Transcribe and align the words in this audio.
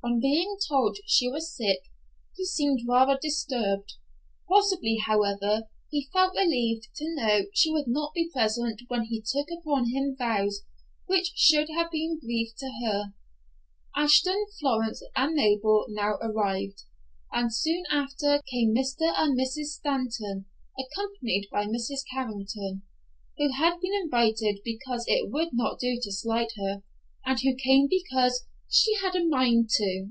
On 0.00 0.20
being 0.20 0.56
told 0.66 0.96
she 1.06 1.28
was 1.28 1.54
sick, 1.54 1.80
he 2.36 2.44
seemed 2.46 2.86
rather 2.88 3.18
disturbed. 3.20 3.94
Possibly, 4.48 4.98
however, 5.04 5.68
he 5.90 6.08
felt 6.12 6.34
relieved 6.34 6.88
to 6.96 7.14
know 7.14 7.42
she 7.52 7.72
would 7.72 7.88
not 7.88 8.14
be 8.14 8.30
present 8.32 8.82
when 8.86 9.02
he 9.04 9.20
took 9.20 9.48
upon 9.50 9.90
him 9.90 10.14
vows 10.16 10.62
which 11.06 11.32
should 11.34 11.68
have 11.70 11.90
been 11.90 12.18
breathed 12.18 12.56
to 12.58 12.70
her. 12.86 13.12
Ashton, 13.96 14.46
Florence 14.60 15.02
and 15.14 15.34
Mabel 15.34 15.84
now 15.90 16.12
arrived, 16.22 16.84
and 17.32 17.52
soon 17.52 17.82
after 17.90 18.40
came 18.50 18.72
Mr. 18.72 19.12
and 19.14 19.36
Mrs. 19.36 19.66
Stanton, 19.72 20.46
accompanied 20.78 21.48
by 21.50 21.66
Mrs. 21.66 22.04
Carrington, 22.14 22.82
who 23.36 23.52
had 23.52 23.78
been 23.80 23.92
invited 23.94 24.60
because 24.64 25.04
it 25.06 25.30
would 25.30 25.50
not 25.52 25.80
do 25.80 25.98
to 26.00 26.12
slight 26.12 26.52
her, 26.56 26.82
and 27.26 27.40
who 27.40 27.54
came 27.56 27.88
because 27.90 28.44
she 28.70 28.92
had 28.96 29.16
a 29.16 29.26
mind 29.26 29.66
to! 29.70 30.06